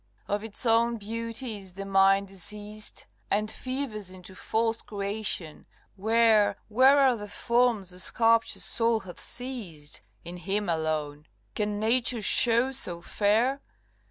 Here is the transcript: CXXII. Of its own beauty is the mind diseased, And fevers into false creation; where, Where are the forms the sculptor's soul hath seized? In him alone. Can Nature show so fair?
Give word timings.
CXXII. 0.27 0.33
Of 0.33 0.43
its 0.43 0.65
own 0.65 0.97
beauty 0.97 1.57
is 1.59 1.73
the 1.73 1.85
mind 1.85 2.27
diseased, 2.29 3.05
And 3.29 3.51
fevers 3.51 4.09
into 4.09 4.33
false 4.33 4.81
creation; 4.81 5.67
where, 5.95 6.57
Where 6.69 6.97
are 6.97 7.15
the 7.15 7.27
forms 7.27 7.91
the 7.91 7.99
sculptor's 7.99 8.63
soul 8.63 9.01
hath 9.01 9.19
seized? 9.19 10.01
In 10.23 10.37
him 10.37 10.69
alone. 10.69 11.27
Can 11.53 11.79
Nature 11.79 12.23
show 12.23 12.71
so 12.71 13.03
fair? 13.03 13.61